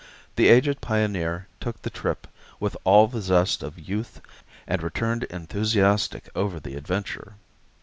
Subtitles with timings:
[0.35, 2.25] The aged pioneer took the trip
[2.59, 4.19] with all the zest of youth
[4.65, 7.35] and returned enthusiastic over the adventure.